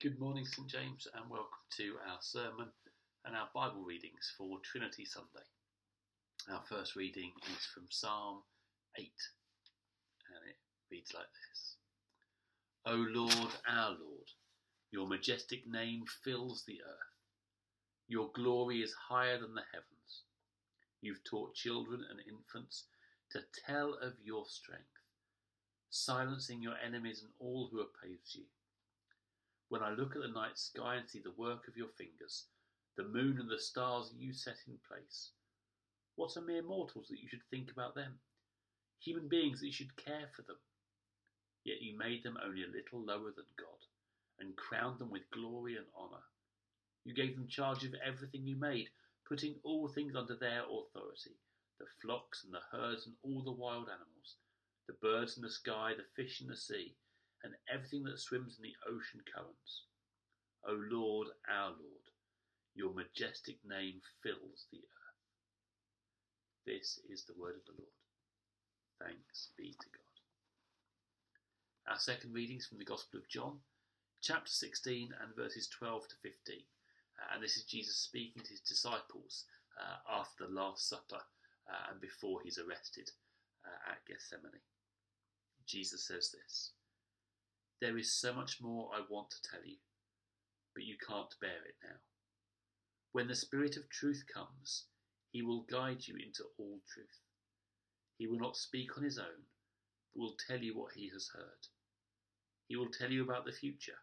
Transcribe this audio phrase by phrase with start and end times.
[0.00, 2.68] Good morning, St James, and welcome to our sermon
[3.26, 5.44] and our Bible readings for Trinity Sunday.
[6.50, 8.40] Our first reading is from Psalm
[8.98, 10.56] 8, and it
[10.90, 11.76] reads like this
[12.86, 14.30] O Lord, our Lord,
[14.90, 17.14] your majestic name fills the earth.
[18.08, 20.22] Your glory is higher than the heavens.
[21.02, 22.84] You've taught children and infants
[23.32, 24.96] to tell of your strength,
[25.90, 28.44] silencing your enemies and all who oppose you.
[29.70, 32.46] When I look at the night sky and see the work of your fingers,
[32.96, 35.30] the moon and the stars you set in place,
[36.16, 38.18] what are mere mortals that you should think about them?
[38.98, 40.58] Human beings that you should care for them.
[41.62, 43.78] Yet you made them only a little lower than God,
[44.40, 46.24] and crowned them with glory and honour.
[47.04, 48.88] You gave them charge of everything you made,
[49.28, 51.38] putting all things under their authority
[51.78, 54.34] the flocks and the herds and all the wild animals,
[54.88, 56.96] the birds in the sky, the fish in the sea
[57.44, 59.84] and everything that swims in the ocean currents.
[60.66, 62.06] O Lord, our Lord,
[62.74, 65.16] your majestic name fills the earth.
[66.66, 67.96] This is the word of the Lord.
[69.00, 71.92] Thanks be to God.
[71.92, 73.58] Our second reading is from the Gospel of John,
[74.20, 76.56] chapter 16 and verses 12 to 15.
[76.56, 79.46] Uh, and this is Jesus speaking to his disciples
[79.80, 81.22] uh, after the Last Supper
[81.68, 83.10] uh, and before he's arrested
[83.64, 84.60] uh, at Gethsemane.
[85.66, 86.72] Jesus says this.
[87.80, 89.76] There is so much more I want to tell you,
[90.74, 91.96] but you can't bear it now.
[93.12, 94.84] When the Spirit of truth comes,
[95.32, 97.20] he will guide you into all truth.
[98.18, 99.48] He will not speak on his own,
[100.12, 101.68] but will tell you what he has heard.
[102.68, 103.98] He will tell you about the future.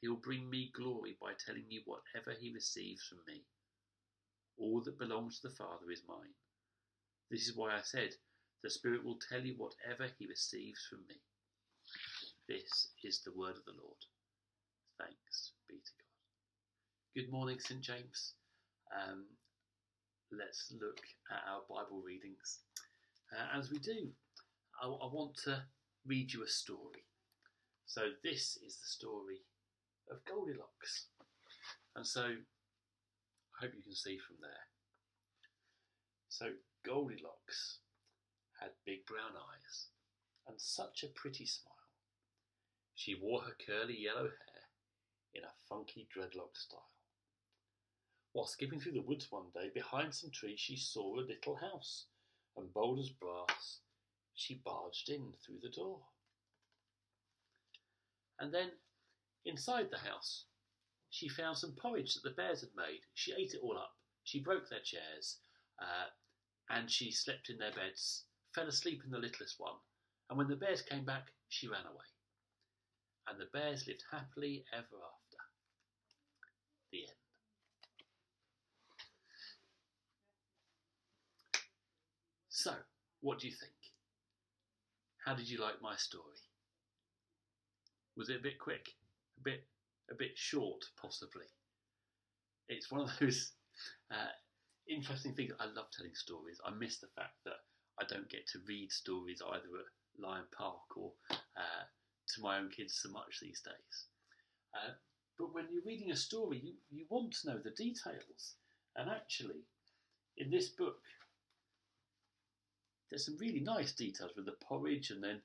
[0.00, 3.44] He will bring me glory by telling you whatever he receives from me.
[4.56, 6.34] All that belongs to the Father is mine.
[7.30, 8.14] This is why I said,
[8.62, 11.20] The Spirit will tell you whatever he receives from me.
[12.46, 13.96] This is the word of the Lord.
[15.00, 16.12] Thanks be to God.
[17.16, 17.80] Good morning, St.
[17.80, 18.34] James.
[18.92, 19.24] Um,
[20.30, 21.00] let's look
[21.32, 22.58] at our Bible readings.
[23.32, 24.12] Uh, as we do,
[24.82, 25.62] I, I want to
[26.04, 27.06] read you a story.
[27.86, 29.40] So, this is the story
[30.10, 31.06] of Goldilocks.
[31.96, 34.68] And so, I hope you can see from there.
[36.28, 36.46] So,
[36.84, 37.78] Goldilocks
[38.60, 39.86] had big brown eyes
[40.46, 41.83] and such a pretty smile.
[42.96, 44.68] She wore her curly yellow hair
[45.34, 46.94] in a funky dreadlock style.
[48.32, 52.06] While skipping through the woods one day, behind some trees she saw a little house,
[52.56, 53.80] and bold as brass,
[54.34, 56.06] she barged in through the door.
[58.38, 58.70] And then,
[59.44, 60.46] inside the house,
[61.10, 63.00] she found some porridge that the bears had made.
[63.14, 63.96] She ate it all up.
[64.22, 65.38] She broke their chairs,
[65.80, 66.10] uh,
[66.70, 69.76] and she slept in their beds, fell asleep in the littlest one,
[70.28, 72.13] and when the bears came back, she ran away
[73.28, 75.38] and the bears lived happily ever after.
[76.90, 77.24] The end.
[82.48, 82.72] So,
[83.20, 83.72] what do you think?
[85.24, 86.38] How did you like my story?
[88.16, 88.88] Was it a bit quick?
[89.38, 89.66] A bit
[90.10, 91.46] a bit short, possibly.
[92.68, 93.52] It's one of those
[94.10, 94.32] uh,
[94.88, 95.52] interesting things.
[95.58, 96.60] I love telling stories.
[96.64, 97.64] I miss the fact that
[97.98, 101.84] I don't get to read stories either at Lion Park or uh,
[102.34, 104.06] to my own kids so much these days.
[104.74, 104.92] Uh,
[105.38, 108.54] but when you're reading a story, you, you want to know the details.
[108.96, 109.66] And actually,
[110.36, 110.98] in this book,
[113.10, 115.40] there's some really nice details with the porridge, and then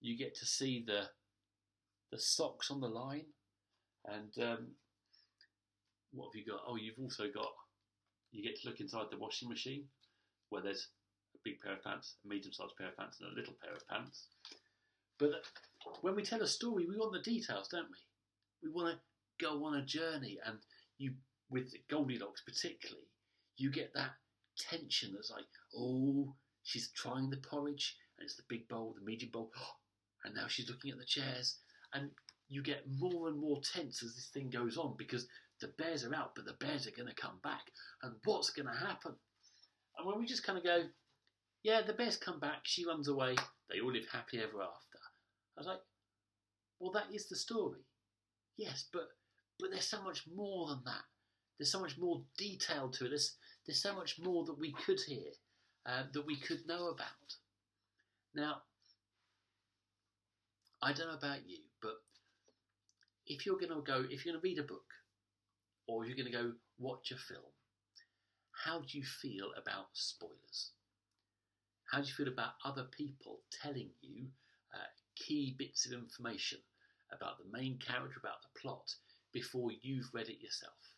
[0.00, 1.08] you get to see the
[2.10, 3.26] the socks on the line.
[4.06, 4.66] And um,
[6.12, 6.62] what have you got?
[6.66, 7.50] Oh, you've also got
[8.32, 9.84] you get to look inside the washing machine
[10.50, 10.88] where there's
[11.34, 13.86] a big pair of pants, a medium-sized pair of pants, and a little pair of
[13.88, 14.26] pants.
[15.20, 15.32] But
[16.00, 18.68] when we tell a story, we want the details, don't we?
[18.68, 20.58] We want to go on a journey, and
[20.96, 21.12] you,
[21.50, 23.06] with Goldilocks particularly,
[23.58, 24.12] you get that
[24.58, 25.44] tension that's like,
[25.76, 29.52] oh, she's trying the porridge, and it's the big bowl, the medium bowl,
[30.24, 31.58] and now she's looking at the chairs,
[31.92, 32.10] and
[32.48, 35.26] you get more and more tense as this thing goes on because
[35.60, 37.70] the bears are out, but the bears are going to come back,
[38.02, 39.14] and what's going to happen?
[39.98, 40.84] And when we just kind of go,
[41.62, 43.36] yeah, the bears come back, she runs away,
[43.70, 44.89] they all live happily ever after.
[45.60, 45.80] I was like,
[46.78, 47.80] well, that is the story.
[48.56, 49.08] Yes, but
[49.58, 51.04] but there's so much more than that.
[51.58, 53.08] There's so much more detail to it.
[53.10, 53.36] There's
[53.66, 55.32] there's so much more that we could hear,
[55.84, 57.36] uh, that we could know about.
[58.34, 58.62] Now,
[60.80, 62.00] I don't know about you, but
[63.26, 64.94] if you're going to go, if you're going to read a book,
[65.86, 67.52] or you're going to go watch a film,
[68.64, 70.70] how do you feel about spoilers?
[71.92, 74.28] How do you feel about other people telling you
[74.74, 74.86] uh,
[75.20, 76.58] key bits of information
[77.12, 78.94] about the main character, about the plot,
[79.32, 80.94] before you've read it yourself.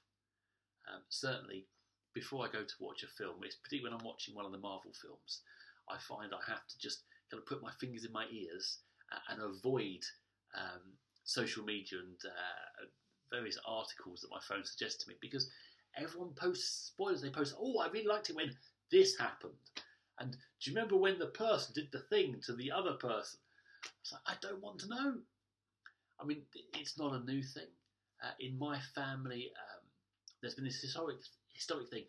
[0.92, 1.66] Um, certainly,
[2.14, 4.92] before I go to watch a film, particularly when I'm watching one of the Marvel
[5.00, 5.40] films,
[5.88, 8.78] I find I have to just kind of put my fingers in my ears
[9.28, 10.00] and avoid
[10.56, 10.80] um,
[11.24, 12.86] social media and uh,
[13.30, 15.50] various articles that my phone suggests to me because
[15.96, 17.22] everyone posts spoilers.
[17.22, 18.56] They post, "Oh, I really liked it when
[18.90, 19.54] this happened,"
[20.18, 23.38] and do you remember when the person did the thing to the other person?
[24.00, 25.14] It's like I don't want to know.
[26.20, 26.42] I mean,
[26.74, 27.68] it's not a new thing.
[28.22, 29.82] Uh, in my family, um,
[30.40, 31.16] there's been this historic
[31.52, 32.04] historic thing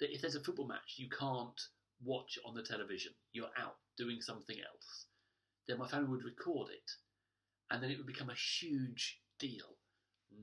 [0.00, 1.60] that if there's a football match, you can't
[2.02, 3.12] watch on the television.
[3.32, 5.06] You're out doing something else.
[5.66, 6.90] Then my family would record it,
[7.70, 9.76] and then it would become a huge deal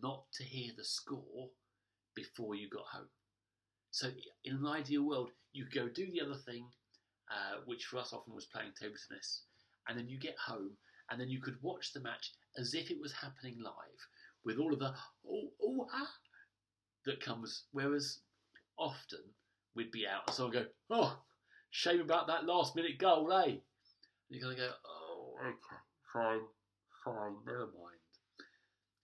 [0.01, 1.49] not to hear the score
[2.15, 3.09] before you got home.
[3.91, 4.11] So,
[4.43, 6.67] in an ideal world, you go do the other thing,
[7.31, 9.43] uh, which for us often was playing table tennis,
[9.87, 10.71] and then you get home,
[11.09, 13.73] and then you could watch the match as if it was happening live,
[14.43, 14.93] with all of the
[15.29, 16.11] oh oh ah
[17.05, 17.63] that comes.
[17.71, 18.19] Whereas
[18.77, 19.19] often
[19.75, 21.19] we'd be out, and someone go, oh,
[21.71, 23.43] shame about that last minute goal, eh?
[23.45, 23.59] And
[24.29, 25.81] you're gonna go, oh, okay,
[26.13, 26.41] fine,
[27.03, 27.99] fine, never mind.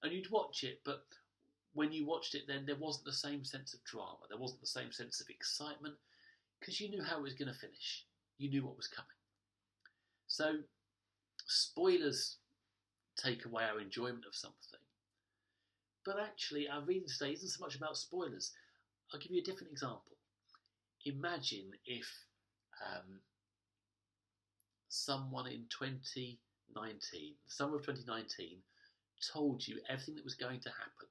[0.04, 1.04] And you'd watch it, but
[1.74, 4.18] when you watched it, then there wasn't the same sense of drama.
[4.30, 5.96] There wasn't the same sense of excitement
[6.60, 8.06] because you knew how it was going to finish.
[8.38, 9.08] You knew what was coming.
[10.42, 10.56] So,
[11.46, 12.38] spoilers
[13.16, 14.80] take away our enjoyment of something.
[16.04, 18.52] But actually, our reading today isn't so much about spoilers.
[19.14, 20.18] I'll give you a different example.
[21.06, 22.08] Imagine if
[22.84, 23.20] um,
[24.90, 28.58] someone in 2019, summer of 2019,
[29.32, 31.08] told you everything that was going to happen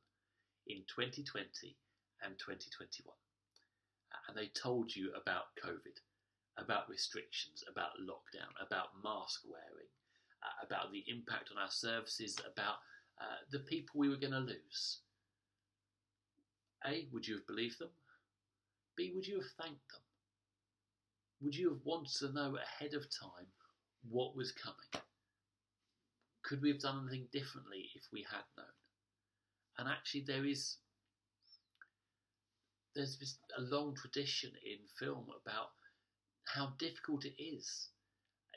[0.66, 1.76] in 2020
[2.24, 3.14] and 2021.
[4.26, 6.02] And they told you about COVID,
[6.58, 9.90] about restrictions, about lockdown, about mask wearing,
[10.42, 12.76] uh, about the impact on our services, about
[13.20, 15.00] uh, the people we were going to lose.
[16.86, 17.90] A, would you have believed them?
[18.96, 20.00] B, would you have thanked them?
[21.42, 23.46] Would you have wanted to know ahead of time
[24.08, 25.04] what was coming?
[26.42, 28.66] Could we have done anything differently if we had known?
[29.78, 30.78] And actually, there is
[32.94, 35.70] there's this, a long tradition in film about
[36.46, 37.88] how difficult it is.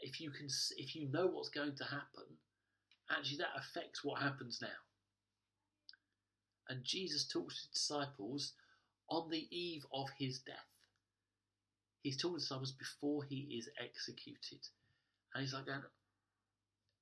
[0.02, 0.48] If you can
[0.78, 2.38] if you know what's going to happen
[3.10, 4.68] actually that affects what happens now.
[6.70, 8.54] And jesus talks to disciples
[9.10, 10.56] on the eve of his death.
[12.02, 14.68] He's talking to disciples before he is executed.
[15.34, 15.66] And he's like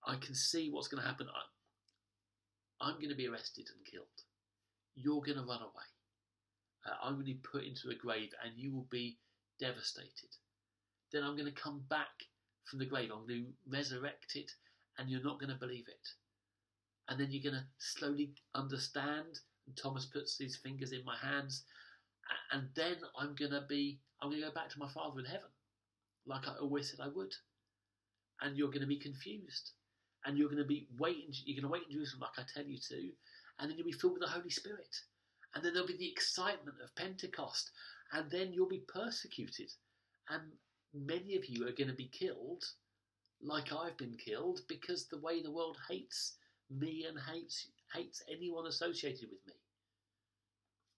[0.07, 1.27] i can see what's going to happen.
[1.29, 4.07] I, i'm going to be arrested and killed.
[4.95, 5.89] You're going to run away.
[6.85, 9.17] Uh, I'm going to be put into a grave and you will be
[9.59, 10.35] devastated.
[11.11, 12.25] Then I'm going to come back
[12.63, 13.11] from the grave.
[13.13, 14.51] I'm going to resurrect it
[14.97, 16.07] and you're not going to believe it.
[17.09, 19.39] And then you're going to slowly understand.
[19.67, 21.63] And Thomas puts his fingers in my hands.
[22.51, 25.25] And then I'm going to be, I'm going to go back to my Father in
[25.25, 25.49] heaven,
[26.25, 27.33] like I always said I would.
[28.41, 29.71] And you're going to be confused.
[30.25, 32.65] And you're going to be waiting, you're going to wait in Jerusalem like I tell
[32.65, 33.09] you to.
[33.59, 34.95] And then you'll be filled with the Holy Spirit
[35.53, 37.71] and then there'll be the excitement of Pentecost,
[38.13, 39.71] and then you'll be persecuted,
[40.29, 40.41] and
[40.93, 42.63] many of you are going to be killed,
[43.41, 46.35] like I've been killed, because the way the world hates
[46.69, 49.53] me and hates hates anyone associated with me.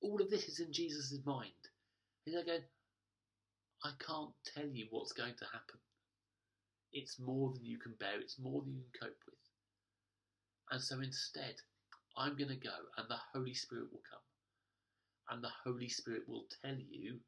[0.01, 1.51] All of this is in Jesus' mind.
[2.23, 2.62] He's like going,
[3.83, 5.79] I can't tell you what's going to happen.
[6.91, 9.35] It's more than you can bear, it's more than you can cope with.
[10.69, 11.55] And so instead,
[12.15, 14.21] I'm going to go and the Holy Spirit will come
[15.29, 17.19] and the Holy Spirit will tell you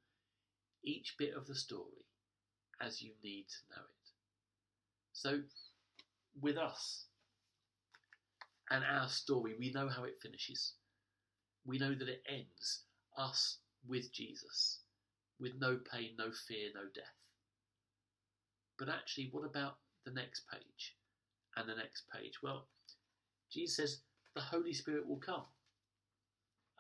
[0.84, 2.06] each bit of the story
[2.82, 4.06] as you need to know it.
[5.14, 5.42] So,
[6.42, 7.06] with us
[8.70, 10.74] and our story, we know how it finishes.
[11.66, 12.84] We know that it ends
[13.18, 14.80] us with Jesus,
[15.40, 17.06] with no pain, no fear, no death.
[18.78, 20.96] But actually, what about the next page
[21.56, 22.40] and the next page?
[22.44, 22.68] Well,
[23.52, 24.02] Jesus says
[24.36, 25.46] the Holy Spirit will come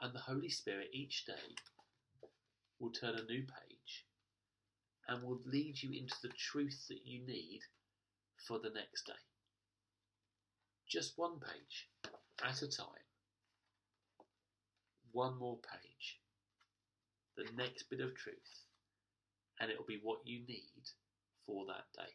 [0.01, 1.55] and the Holy Spirit each day
[2.79, 4.05] will turn a new page
[5.07, 7.61] and will lead you into the truth that you need
[8.47, 9.13] for the next day.
[10.87, 11.89] Just one page
[12.43, 12.87] at a time.
[15.11, 16.19] One more page.
[17.37, 18.35] The next bit of truth.
[19.59, 20.83] And it'll be what you need
[21.45, 22.11] for that day.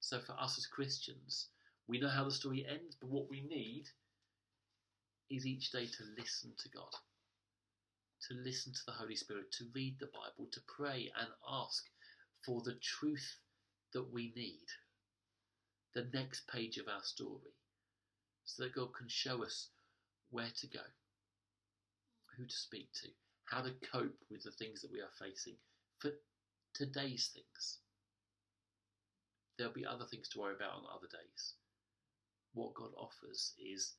[0.00, 1.48] So, for us as Christians,
[1.86, 3.84] we know how the story ends, but what we need
[5.30, 6.92] is each day to listen to God,
[8.28, 11.84] to listen to the Holy Spirit, to read the Bible, to pray and ask
[12.44, 13.36] for the truth
[13.94, 14.66] that we need,
[15.94, 17.54] the next page of our story,
[18.44, 19.70] so that God can show us
[20.30, 20.84] where to go,
[22.36, 23.08] who to speak to,
[23.46, 25.56] how to cope with the things that we are facing
[25.98, 26.10] for
[26.74, 27.78] today's things.
[29.56, 31.54] There'll be other things to worry about on other days.
[32.52, 33.94] What God offers is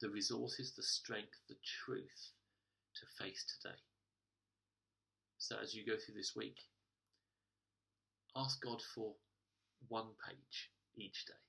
[0.00, 2.32] the resources, the strength, the truth
[2.94, 3.78] to face today.
[5.38, 6.58] So as you go through this week,
[8.36, 9.14] ask God for
[9.88, 11.42] one page each day.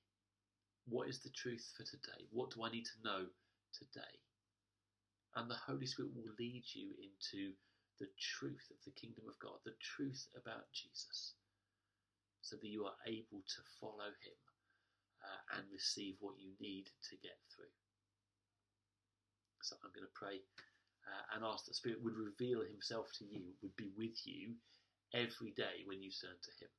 [0.88, 2.26] What is the truth for today?
[2.32, 3.26] What do I need to know
[3.74, 4.16] today?
[5.36, 7.54] And the Holy Spirit will lead you into
[8.00, 11.36] the truth of the kingdom of God, the truth about Jesus,
[12.42, 14.40] so that you are able to follow him
[15.22, 17.72] uh, and receive what you need to get through.
[19.62, 20.42] So I'm going to pray
[21.08, 24.54] uh, and ask that Spirit would reveal himself to you, would be with you
[25.14, 26.72] every day when you turn to him.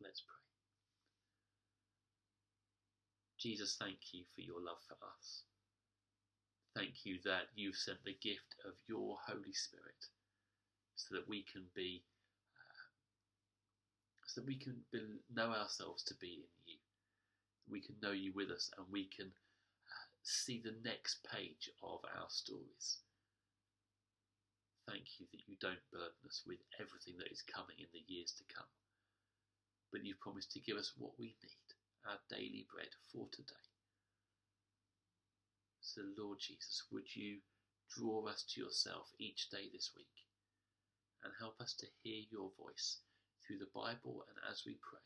[0.00, 0.38] Let's pray.
[3.38, 5.42] Jesus, thank you for your love for us.
[6.74, 10.06] Thank you that you've sent the gift of your Holy Spirit
[10.96, 12.02] so that we can be,
[12.54, 12.86] uh,
[14.26, 15.00] so that we can be,
[15.34, 16.78] know ourselves to be in you.
[17.70, 22.00] We can know you with us and we can uh, see the next page of
[22.16, 22.98] our stories.
[24.98, 28.34] Thank you that you don't burden us with everything that is coming in the years
[28.34, 28.66] to come,
[29.94, 31.68] but you've promised to give us what we need,
[32.02, 33.62] our daily bread for today.
[35.78, 37.38] So, Lord Jesus, would you
[37.94, 40.10] draw us to yourself each day this week?
[41.24, 42.98] and help us to hear your voice
[43.42, 45.02] through the Bible and as we pray,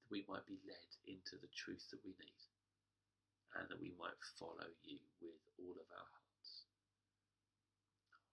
[0.00, 2.40] that we might be led into the truth that we need
[3.56, 6.23] and that we might follow you with all of our hearts.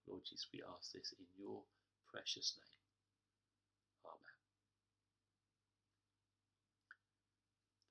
[0.08, 1.63] Lord Jesus, we ask this in your
[2.12, 2.81] precious name.
[4.05, 4.38] Amen.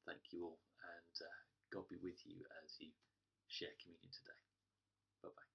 [0.07, 1.38] Thank you all, and uh,
[1.73, 2.90] God be with you as you
[3.49, 5.50] share communion today.